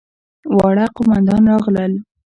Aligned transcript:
واړه 0.57 0.85
قوماندان 0.95 1.43
راغلل. 1.51 1.93